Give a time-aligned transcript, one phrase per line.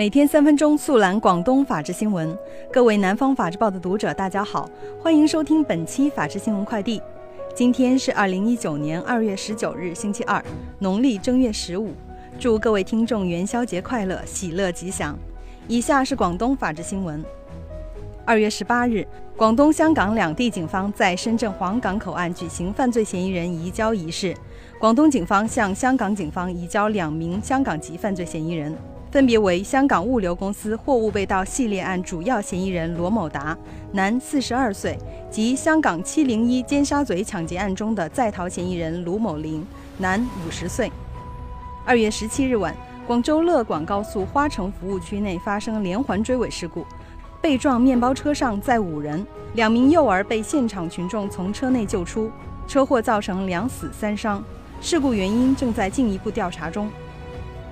[0.00, 2.34] 每天三分钟速览广东法治新闻，
[2.72, 4.66] 各位南方法制报的读者，大家好，
[5.02, 7.02] 欢迎收听本期法治新闻快递。
[7.54, 10.42] 今天是二零一九年二月十九日，星期二，
[10.78, 11.92] 农历正月十五。
[12.38, 15.14] 祝各位听众元宵节快乐，喜乐吉祥。
[15.68, 17.22] 以下是广东法治新闻。
[18.24, 19.06] 二月十八日，
[19.36, 24.34] 广东、香港两地警方在深圳皇岗口岸举行犯罪嫌疑人移交仪式。
[24.78, 28.74] 广东警方向香港警方移交两名香港籍犯罪嫌疑人。
[29.10, 33.58] 分别为香港物流公司货物被盗系列案主要嫌疑人罗某达，
[33.92, 34.96] 男，四十二岁，
[35.28, 39.66] 及香港七零一尖沙咀抢劫案中的在逃嫌疑人卢某林，
[39.98, 40.92] 男，五十岁。
[41.84, 42.72] 二月十七日晚，
[43.04, 46.86] 广州乐广高速花城服务区内发生连环追尾事故，
[47.40, 52.30] 被撞面包车上载五人，两名幼儿被现场群众从车内救出，
[52.68, 54.40] 车祸造成两死三伤，
[54.80, 56.88] 事故原因正在进一步调查中。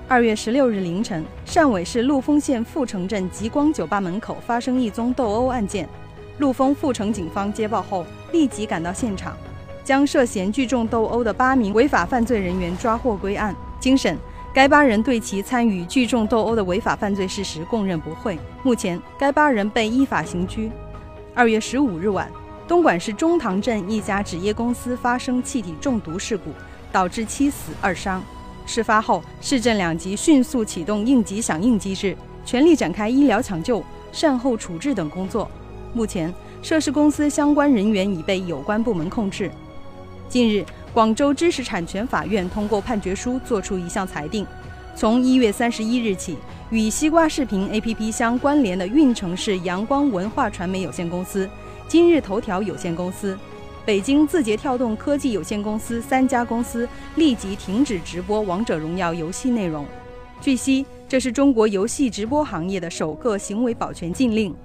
[0.09, 5.87] 二月十六日凌晨，汕尾市陆丰县富城镇极光酒吧门口发生一宗斗殴案件。
[6.39, 9.37] 陆丰富城警方接报后，立即赶到现场，
[9.83, 13.55] 将涉嫌聚众斗殴的八名违法犯罪人员抓获归案。
[13.79, 14.17] 经审，
[14.51, 18.35] 该八人对其参与聚众斗殴的违法犯罪事实供认不讳。
[18.63, 20.71] 目前，该八人被依法刑拘。
[21.35, 22.27] 二月十五日晚，
[22.67, 26.49] 东莞市中塘镇一家纸业公司发生气体中毒事故，
[26.91, 28.23] 导致七死二伤。
[28.69, 35.49] 事发后，市政两级迅速启动应急响应机制，全力展开医疗抢救、善后处置等工作。
[35.91, 36.31] 目前，
[36.61, 39.49] 涉事公司相关人员已被有关部门控制。
[40.27, 44.45] 近日，广州知识产权法院通过判决书作出一项裁定：
[44.95, 46.37] 从一月三十一日起，
[46.69, 51.49] 与西瓜视频 APP 相关联的运城市阳光文化传媒有限公司、
[51.87, 53.35] 今日头条有限公司。
[53.89, 59.83] 北京字节跳动科技有限公司三家公司立即停止直播《王者荣耀》游戏内容。
[60.39, 64.55] 据悉，这是中国游戏直播行业的首个行为保全禁令。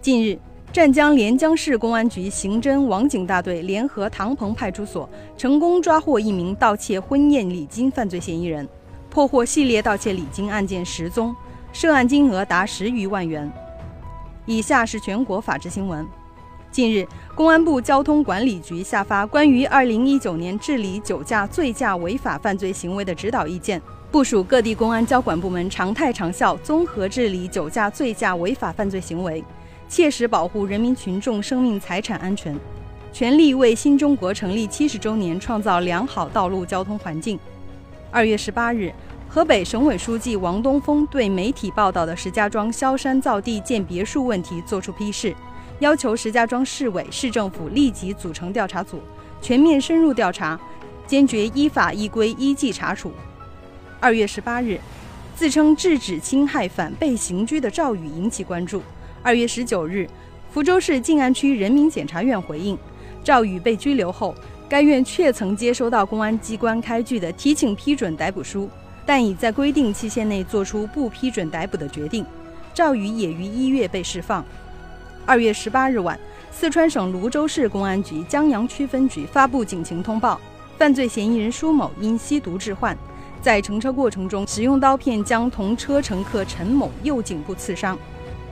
[0.00, 0.38] 近日，
[0.72, 8.66] 湛江连江市公安局刑侦网警大队联合唐鹏派出所成功抓获一名盗窃婚宴礼金犯罪嫌疑人，
[9.10, 11.36] 破获系列盗窃礼金案件十宗，
[11.74, 13.52] 涉案金额达十余万元。
[14.46, 16.06] 以下是全国法制新闻。
[16.70, 29.42] 近日，公安部交通管理局下发关于二零一九年治理酒驾、醉驾违法犯罪行为的指导意见，部署各地公安交管部门常态长效综合治理酒驾、醉驾违法犯罪行为，
[29.88, 32.54] 切实保护人民群众生命财产安全，
[33.10, 37.38] 全力为新中国成立七十周年创造良好道路交通环境。
[38.10, 38.92] 二月十八日，
[39.28, 45.34] 河北省委书记王东峰对媒体报道的石家庄萧山造地建别墅问题作出批示。
[45.80, 49.00] 要求石家庄市委市政府立即组成调查组，
[49.42, 50.58] 全面深入调查，
[51.06, 53.12] 坚决依法依规依纪查处。
[54.00, 54.80] 二月十八日，
[55.34, 58.82] 自称制止侵害反被刑拘的赵宇引起关注。
[59.22, 60.08] 二月十九日，
[60.50, 62.78] 福州市静安区人民检察院回应，
[63.22, 64.34] 赵宇被拘留后，
[64.70, 68.70] 该院确曾接收到公安机关开具的提请批准逮捕书，
[69.04, 72.24] 但已在规定期限内作出不批准逮捕的决定。
[72.72, 74.42] 赵宇也于一月被释放。
[75.26, 76.16] 二月十八日晚，
[76.52, 80.40] 四川省泸州市公安局江阳区分局发布警情通报：
[80.78, 82.96] 犯罪嫌疑人舒某因吸毒致幻，
[83.42, 87.98] 在乘车过程中使用刀片将同车乘客陈某右颈部刺伤。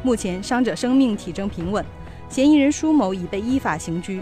[0.03, 1.85] 目前伤者生命体征平稳，
[2.29, 4.21] 嫌疑人舒某已被依法刑拘。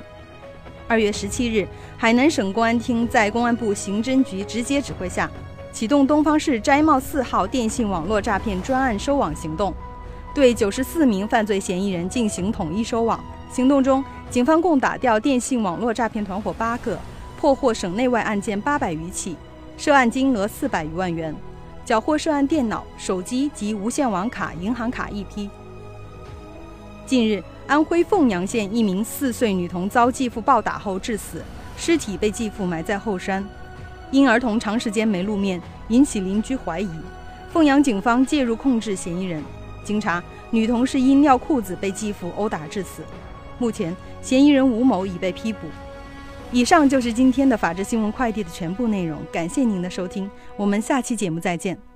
[0.87, 5.31] 二月十七日，海南省公安厅在公安部刑侦局直接指挥下，
[5.73, 9.73] 启动东方市摘帽四号电信网络诈骗专案收网行动。
[10.35, 16.99] 对九十四名犯罪嫌疑人进行统一收网行动中，警方共打掉电信网络诈骗团伙八个，
[17.39, 19.37] 破获省内外案件八百余起，
[19.77, 21.35] 涉案金额四百余万元，
[21.85, 25.51] 缴获涉案电脑、手机及无线网卡、银行卡一批。
[27.05, 31.43] 近日，安徽凤阳县一名四岁女童遭继父暴打后致死，
[31.77, 33.47] 尸体被继父埋在后山，
[34.11, 36.89] 因儿童长时间没露面，引起邻居怀疑，
[37.53, 39.45] 凤阳警方介入控制嫌疑人。
[39.85, 43.03] 经查，女同事因尿裤子被继父殴打致死。
[43.59, 45.61] 目前，嫌疑人吴某已被批捕。
[46.51, 51.92] 以上就是今天的法治新闻快递的全部内容，感谢您的收听，我们下期节目再见。